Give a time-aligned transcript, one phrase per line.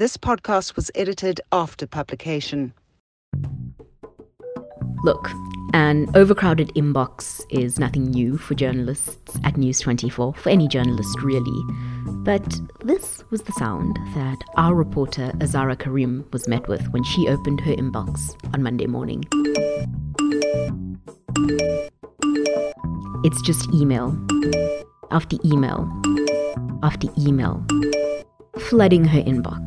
[0.00, 2.72] This podcast was edited after publication.
[5.04, 5.28] Look,
[5.74, 11.62] an overcrowded inbox is nothing new for journalists at News 24, for any journalist really.
[12.24, 12.50] But
[12.82, 17.60] this was the sound that our reporter Azarrah Karrim was met with when she opened
[17.60, 19.22] her inbox on Monday morning.
[23.22, 24.18] It's just email
[25.10, 25.86] after email
[26.82, 27.62] after email
[28.60, 29.64] flooding her inbox.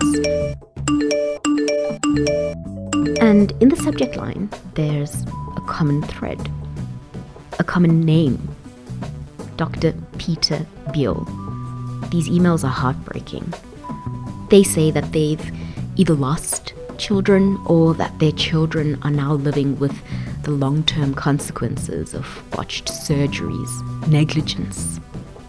[3.20, 5.24] And in the subject line, there's
[5.56, 6.40] a common thread,
[7.60, 8.50] a common name
[9.58, 9.94] Dr.
[10.18, 11.26] Peter Beale.
[12.12, 13.54] These emails are heartbreaking.
[14.50, 15.52] They say that they've
[15.96, 19.96] either lost children or that their children are now living with
[20.44, 25.00] the long term consequences of botched surgeries, negligence.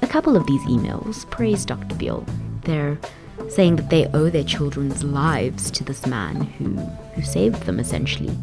[0.02, 1.94] A couple of these emails praise Dr.
[1.96, 2.24] Beale.
[2.62, 2.98] They're
[3.48, 6.76] saying that they owe their children's lives to this man who,
[7.14, 8.36] who saved them essentially.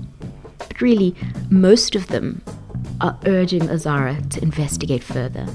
[0.58, 1.16] But really,
[1.50, 2.42] most of them
[3.00, 5.48] are urging Azarrah to investigate further,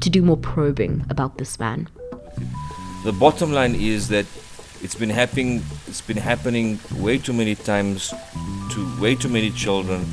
[0.00, 1.88] to do more probing about this man.
[3.04, 4.26] The bottom line is that
[4.82, 8.12] it's been happening it's been happening way too many times
[8.70, 10.04] to way too many children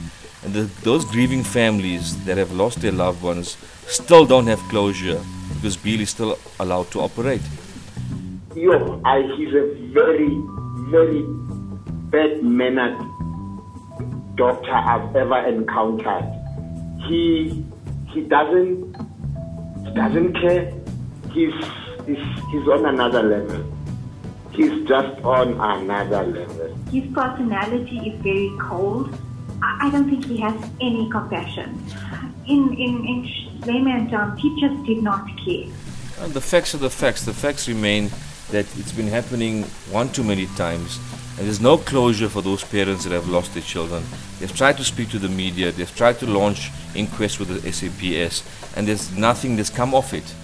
[0.43, 5.19] and the, those grieving families that have lost their loved ones still don't have closure
[5.55, 7.41] because Beale is still allowed to operate.
[8.55, 10.35] Yo, I, he's a very,
[10.89, 11.23] very
[12.09, 12.97] bad mannered
[14.35, 16.25] doctor I've ever encountered.
[17.07, 17.63] He
[18.07, 18.95] he doesn't
[19.85, 20.73] he doesn't care.
[21.31, 21.53] He's
[22.07, 22.17] he's
[22.51, 23.71] he's on another level.
[24.51, 26.75] He's just on another level.
[26.91, 29.15] His personality is very cold.
[29.61, 31.79] I I don't think he has any compassion.
[32.47, 33.29] In in in
[33.67, 35.67] layman terms, he just did not care.
[36.21, 37.25] And the facts are the facts.
[37.25, 38.09] The facts remain
[38.51, 40.99] that it's been happening one too many times
[41.39, 44.03] and there's no closure for those parents that have lost their children.
[44.39, 48.43] They've tried to speak to the media, they've tried to launch inquests with the SAPS,
[48.75, 50.35] and there's nothing that's come of it.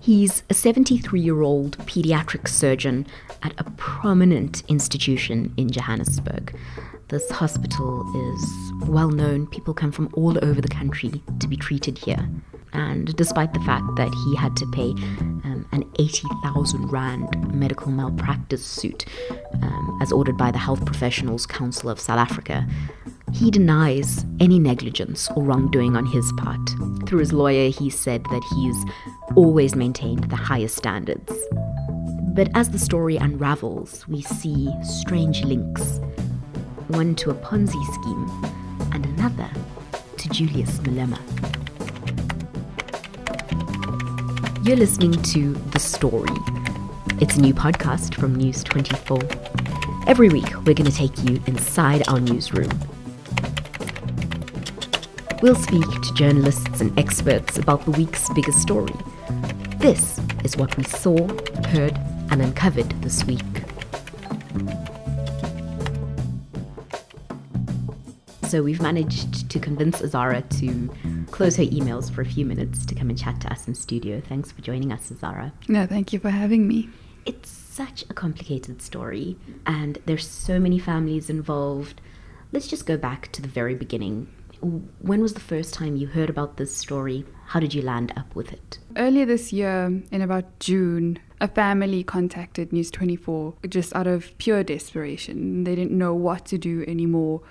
[0.00, 3.08] He's a 73 year old pediatric surgeon
[3.42, 6.56] at a prominent institution in Johannesburg.
[7.08, 9.48] This hospital is well known.
[9.48, 12.28] People come from all over the country to be treated here.
[12.76, 18.64] And despite the fact that he had to pay um, an 80,000 Rand medical malpractice
[18.64, 19.06] suit,
[19.62, 22.66] um, as ordered by the Health Professionals Council of South Africa,
[23.32, 26.60] he denies any negligence or wrongdoing on his part.
[27.06, 31.32] Through his lawyer, he said that he's always maintained the highest standards.
[32.34, 35.98] But as the story unravels, we see strange links
[36.88, 39.50] one to a Ponzi scheme and another
[40.18, 41.55] to Julius Malema.
[44.66, 46.36] You're listening to The Story.
[47.20, 49.20] It's a new podcast from News 24.
[50.08, 52.70] Every week, we're going to take you inside our newsroom.
[55.40, 58.92] We'll speak to journalists and experts about the week's biggest story.
[59.76, 61.28] This is what we saw,
[61.68, 61.96] heard,
[62.32, 63.55] and uncovered this week.
[68.46, 72.94] So we've managed to convince Azarrah to close her emails for a few minutes to
[72.94, 74.20] come and chat to us in studio.
[74.20, 75.50] Thanks for joining us, Azarrah.
[75.66, 76.88] No, thank you for having me.
[77.24, 79.36] It's such a complicated story,
[79.66, 82.00] and there's so many families involved.
[82.52, 84.28] Let's just go back to the very beginning.
[84.60, 87.24] When was the first time you heard about this story?
[87.46, 88.78] How did you land up with it?
[88.96, 94.62] Earlier this year, in about June, a family contacted News 24 just out of pure
[94.62, 95.64] desperation.
[95.64, 97.42] They didn't know what to do anymore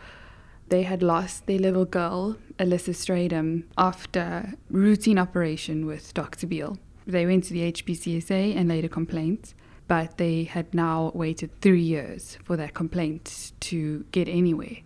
[0.70, 6.48] they had lost their little girl, Alyssa Stradum, after routine operation with Dr.
[6.48, 6.78] Beale.
[7.06, 9.54] They went to the HPCSA and laid a complaint,
[9.88, 14.78] but they had now waited three years for that complaint to get anywhere.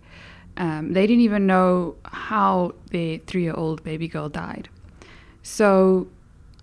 [0.57, 4.67] Um, they didn't even know how their three year old baby girl died.
[5.41, 6.09] So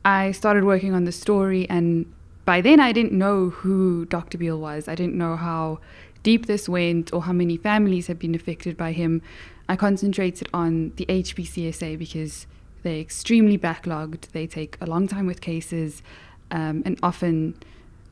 [0.04, 2.04] I started working on the story, and
[2.44, 4.36] by then I didn't know who Dr.
[4.36, 4.86] Beale was.
[4.86, 5.80] I didn't know how
[6.26, 9.22] deep this went or how many families have been affected by him,
[9.68, 12.48] I concentrated on the HPCSA because
[12.82, 14.22] they're extremely backlogged.
[14.32, 16.02] They take a long time with cases,
[16.50, 17.54] um, and often,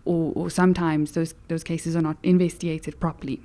[0.05, 3.41] or, or, sometimes, those those cases are not investigated properly.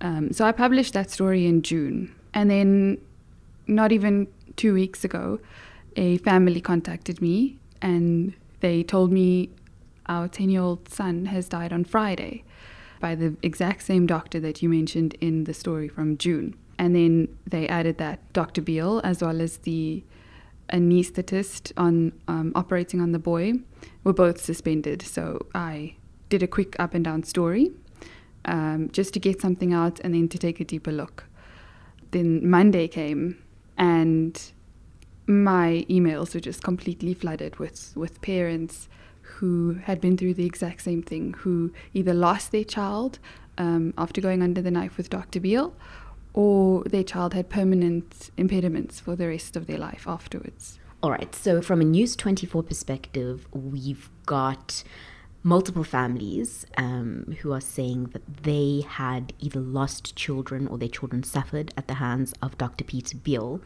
[0.00, 2.98] Um, so I published that story in June, and then,
[3.66, 5.40] not even two weeks ago,
[5.96, 9.50] a family contacted me and they told me
[10.06, 12.44] our ten year old son has died on Friday
[13.00, 16.54] by the exact same doctor that you mentioned in the story from June.
[16.78, 18.62] And then they added that Dr.
[18.62, 20.04] Beale, as well as the
[20.72, 23.54] anesthetist on um, operating on the boy,
[24.04, 25.02] were both suspended.
[25.02, 25.96] So I
[26.28, 27.72] did a quick up and down story
[28.44, 31.24] um, just to get something out and then to take a deeper look.
[32.12, 33.42] Then Monday came
[33.76, 34.40] and
[35.26, 38.88] my emails were just completely flooded with, with parents
[39.38, 43.18] who had been through the exact same thing, who either lost their child
[43.58, 45.40] um, after going under the knife with Dr.
[45.40, 45.74] Beale,
[46.32, 50.78] or their child had permanent impediments for the rest of their life afterwards.
[51.02, 54.84] All right, so from a News 24 perspective, we've got
[55.42, 61.22] multiple families um, who are saying that they had either lost children or their children
[61.22, 62.84] suffered at the hands of Dr.
[62.84, 63.60] Peter Beale.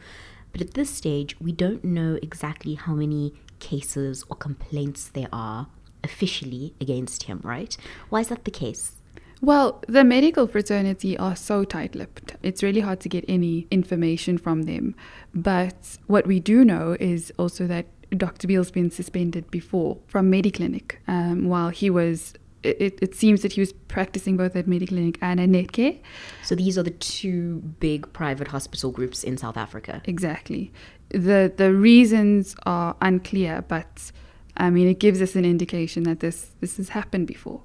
[0.51, 5.67] But at this stage, we don't know exactly how many cases or complaints there are
[6.03, 7.75] officially against him, right?
[8.09, 8.93] Why is that the case?
[9.41, 12.35] Well, the medical fraternity are so tight lipped.
[12.41, 14.95] It's really hard to get any information from them.
[15.33, 17.85] But what we do know is also that
[18.17, 18.47] Dr.
[18.47, 22.33] Beale's been suspended before from Mediclinic um, while he was.
[22.65, 25.99] It, it seems that he was practicing both at Mediclinic and at Netcare.
[26.43, 30.01] So these are the two big private hospital groups in South Africa.
[30.05, 30.71] Exactly.
[31.09, 34.11] The the reasons are unclear, but
[34.57, 37.61] I mean it gives us an indication that this this has happened before.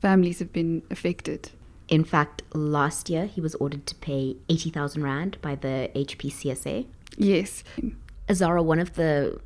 [0.00, 1.50] Families have been affected.
[1.88, 6.86] In fact, last year he was ordered to pay 80,000 Rand by the HPCSA.
[7.18, 7.62] Yes.
[8.28, 9.38] Azarrah, one of the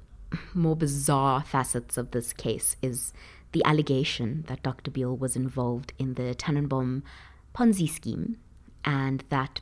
[0.55, 3.13] more bizarre facets of this case is
[3.53, 4.91] the allegation that Dr.
[4.91, 7.03] Beale was involved in the Tannenbaum
[7.55, 8.37] Ponzi scheme
[8.85, 9.61] and that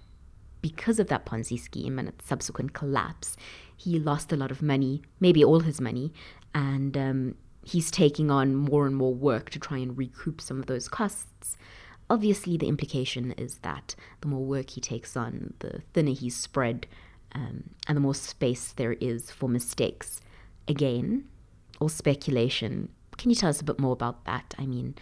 [0.61, 3.37] because of that Ponzi scheme and its subsequent collapse,
[3.77, 6.13] he lost a lot of money, maybe all his money,
[6.55, 10.67] and um, he's taking on more and more work to try and recoup some of
[10.67, 11.57] those costs.
[12.09, 16.87] Obviously, the implication is that the more work he takes on, the thinner he's spread,
[17.33, 20.21] um, and the more space there is for mistakes
[20.67, 21.27] again,
[21.81, 22.89] or speculation.
[23.19, 24.55] Can you tell us a bit more about that?
[24.59, 24.95] I mean,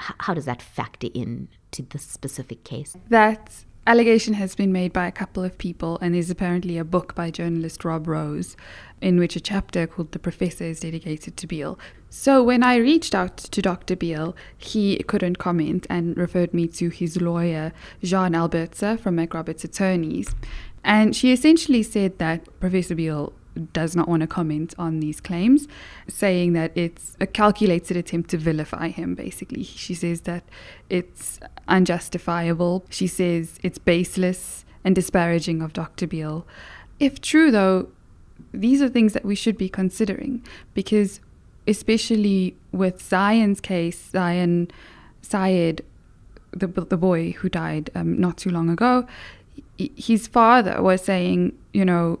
[0.00, 2.96] h- how does that factor in to this specific case?
[3.08, 7.14] That allegation has been made by a couple of people, and is apparently a book
[7.14, 8.56] by journalist Rob Rose
[9.00, 11.78] in which a chapter called The Professor is dedicated to Beale.
[12.08, 13.94] So when I reached out to Dr.
[13.94, 20.34] Beale, he couldn't comment and referred me to his lawyer, Jean Albertse from McRoberts Attorneys.
[20.82, 23.32] And she essentially said that Professor Beale
[23.72, 25.66] does not want to comment on these claims,
[26.08, 29.62] saying that it's a calculated attempt to vilify him, basically.
[29.62, 30.44] She says that
[30.90, 32.84] it's unjustifiable.
[32.90, 36.06] She says it's baseless and disparaging of Dr.
[36.06, 36.46] Beale.
[37.00, 37.88] If true, though,
[38.52, 40.44] these are things that we should be considering
[40.74, 41.20] because,
[41.66, 44.70] especially with Zion's case, Zion
[45.22, 45.82] Syed,
[46.52, 49.06] the, the boy who died um, not too long ago,
[49.78, 52.18] his father was saying, you know,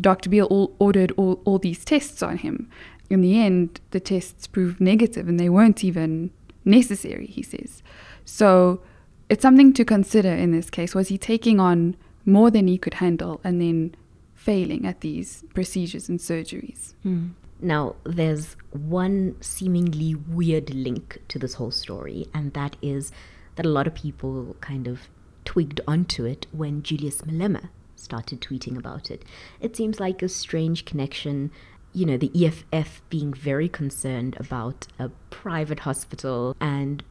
[0.00, 0.30] Dr.
[0.30, 2.70] Beale ordered all, all these tests on him.
[3.10, 6.30] In the end, the tests proved negative and they weren't even
[6.64, 7.82] necessary, he says.
[8.24, 8.82] So
[9.28, 10.94] it's something to consider in this case.
[10.94, 13.94] Was he taking on more than he could handle and then
[14.34, 16.94] failing at these procedures and surgeries?
[17.04, 17.30] Mm.
[17.60, 23.10] Now, there's one seemingly weird link to this whole story, and that is
[23.56, 25.08] that a lot of people kind of
[25.44, 29.24] twigged onto it when Julius Malema started tweeting about it.
[29.60, 31.50] It seems like a strange connection.
[31.92, 37.02] You know, the EFF being very concerned about a private hospital and,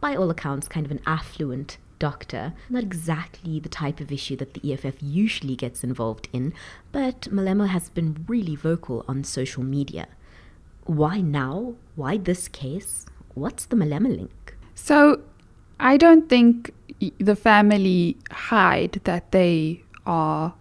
[0.00, 2.54] by all accounts, kind of an affluent doctor.
[2.68, 6.52] Not exactly the type of issue that the EFF usually gets involved in,
[6.92, 10.06] but Malema has been really vocal on social media.
[10.84, 11.74] Why now?
[11.96, 13.06] Why this case?
[13.34, 14.56] What's the Malema link?
[14.74, 15.20] So,
[15.80, 16.72] I don't think
[17.18, 20.54] the family hide that they are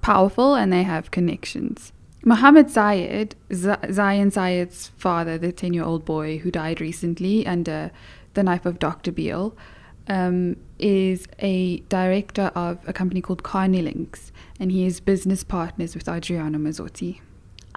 [0.00, 1.92] powerful and they have connections.
[2.24, 7.90] Muhammad Zayed, Z- Zion Zayed's father, the 10 year old boy who died recently under
[8.34, 9.12] the knife of Dr.
[9.12, 9.56] Beale,
[10.08, 16.08] um, is a director of a company called Carnilinx, and he is business partners with
[16.08, 17.20] Adriano Mazzotti.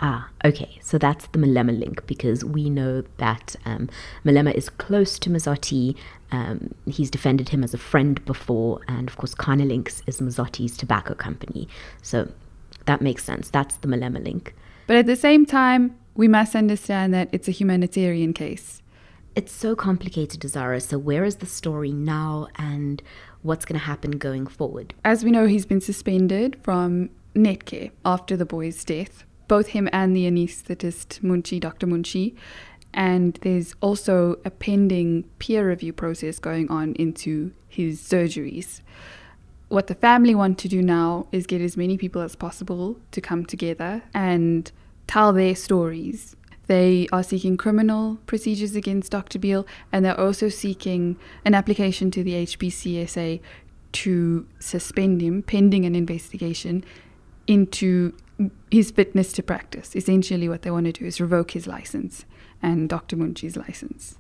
[0.02, 0.80] Ah, okay.
[0.82, 3.90] So that's the Malema link because we know that um,
[4.24, 5.96] Malema is close to Mazzotti.
[6.32, 11.16] Um, he's defended him as a friend before, and of course, Carnilinx is Mazzotti's tobacco
[11.16, 11.68] company.
[12.02, 12.32] So
[12.86, 13.50] that makes sense.
[13.50, 14.56] That's the Malema link.
[14.88, 18.82] But at the same time, we must understand that it's a humanitarian case.
[19.36, 20.80] It's so complicated, Zara.
[20.80, 23.04] So where is the story now, and
[23.42, 24.94] what's going to happen going forward?
[25.04, 30.16] As we know, he's been suspended from Netcare after the boy's death both him and
[30.16, 31.86] the anaesthetist Munshi, Dr.
[31.86, 32.36] Munshi.
[32.94, 38.80] And there's also a pending peer review process going on into his surgeries.
[39.68, 43.22] What the family want to do now is get as many people as possible to
[43.22, 44.72] come together and
[45.06, 46.36] tell their stories.
[46.66, 49.40] They are seeking criminal procedures against Dr.
[49.40, 53.42] Beale, and they're also seeking an application to the HPCSA
[53.92, 56.84] to suspend him pending an investigation
[57.48, 58.14] into
[58.72, 59.96] his fitness to practice.
[59.96, 62.26] Essentially, what they want to do is revoke his license
[62.62, 63.16] and Dr.
[63.16, 64.18] Munshi's license.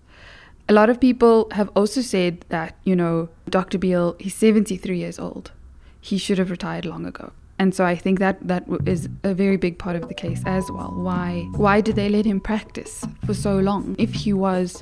[0.67, 3.77] A lot of people have also said that, you know, Dr.
[3.77, 5.51] Beale, he's 73 years old.
[5.99, 7.31] He should have retired long ago.
[7.57, 10.71] And so I think that that is a very big part of the case as
[10.71, 10.93] well.
[10.95, 14.81] Why why did they let him practice for so long if he was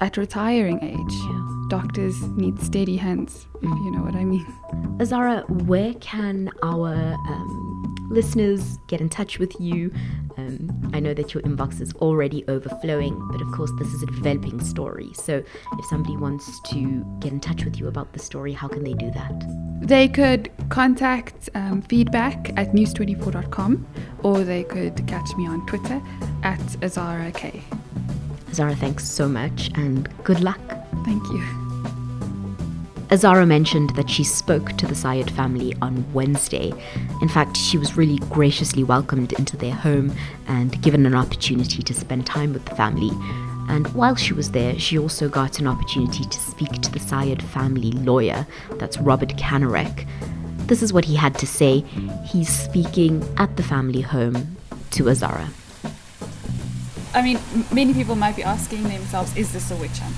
[0.00, 1.16] at retiring age?
[1.70, 4.46] Doctors need steady hands, if you know what I mean.
[4.98, 6.92] Azarrah, where can our
[7.28, 9.92] um, listeners get in touch with you?
[10.36, 14.06] Um, I know that your inbox is already overflowing, but of course, this is a
[14.06, 15.10] developing story.
[15.14, 15.42] So,
[15.78, 18.94] if somebody wants to get in touch with you about the story, how can they
[18.94, 19.78] do that?
[19.80, 23.86] They could contact um, feedback at news24.com
[24.22, 26.02] or they could catch me on Twitter
[26.42, 27.62] at Azarrah K.
[28.50, 30.60] Azarrah, thanks so much and good luck.
[31.04, 31.67] Thank you.
[33.10, 36.74] Azarrah mentioned that she spoke to the Syed family on Wednesday.
[37.22, 40.14] In fact, she was really graciously welcomed into their home
[40.46, 43.10] and given an opportunity to spend time with the family.
[43.70, 47.42] And while she was there, she also got an opportunity to speak to the Syed
[47.42, 50.06] family lawyer, that's Robert Kanarek.
[50.66, 51.80] This is what he had to say.
[52.26, 54.58] He's speaking at the family home
[54.90, 55.48] to Azarrah.
[57.14, 57.38] I mean,
[57.72, 60.14] many people might be asking themselves, is this a witch hunt?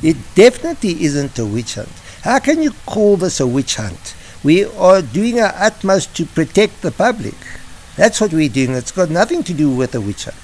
[0.00, 1.88] It definitely isn't a witch hunt.
[2.22, 4.14] How can you call this a witch hunt?
[4.44, 7.34] We are doing our utmost to protect the public.
[7.96, 8.72] That's what we're doing.
[8.72, 10.36] It's got nothing to do with a witch hunt.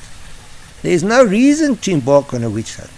[0.83, 2.91] There is no reason to embark on a witch hunt.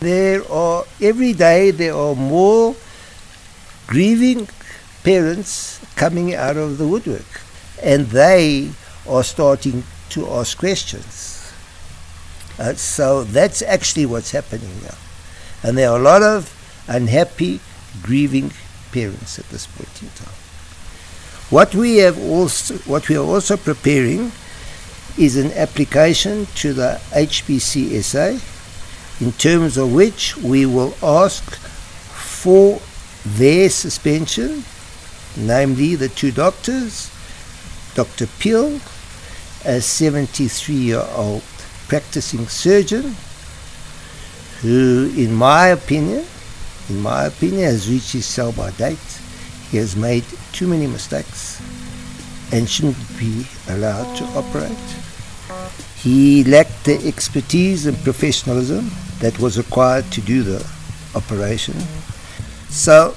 [0.00, 2.76] There are, every day, there are more
[3.86, 4.48] grieving
[5.02, 7.40] parents coming out of the woodwork.
[7.82, 8.70] And they
[9.08, 11.52] are starting to ask questions.
[12.58, 14.96] Uh, so that's actually what's happening now.
[15.62, 16.52] And there are a lot of
[16.86, 17.60] unhappy,
[18.02, 18.52] grieving
[18.92, 20.34] parents at this point in time.
[21.50, 24.32] What we have also, what we are also preparing,
[25.18, 28.40] is an application to the HPCSA,
[29.20, 32.80] in terms of which we will ask for
[33.24, 34.64] their suspension,
[35.36, 37.10] namely the two doctors,
[37.94, 38.26] Dr.
[38.38, 38.80] Peel,
[39.64, 41.42] a 73 year old
[41.88, 43.14] practicing surgeon,
[44.60, 46.24] who, in my opinion,
[46.88, 48.98] in my opinion, has reached his sell by date.
[49.70, 51.60] He has made too many mistakes
[52.52, 54.78] and shouldn't be allowed to operate.
[55.96, 60.66] He lacked the expertise and professionalism that was required to do the
[61.14, 61.74] operation.
[62.68, 63.14] So,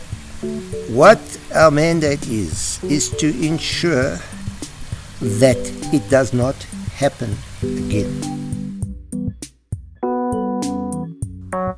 [0.89, 1.19] what
[1.53, 4.17] our mandate is, is to ensure
[5.19, 5.57] that
[5.93, 6.55] it does not
[6.95, 8.46] happen again.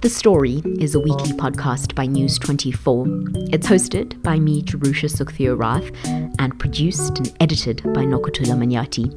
[0.02, 3.06] The Story is a weekly podcast by News 24.
[3.52, 5.94] It's hosted by me, Jerusha Sukhdeo-Raath,
[6.40, 9.12] and produced and edited by Nokutula Manyati.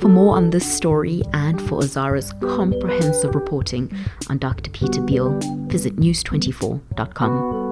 [0.00, 3.92] For more on this story and for Azarrah's comprehensive reporting
[4.30, 4.70] on Dr.
[4.70, 7.65] Peter Beale, visit news24.com.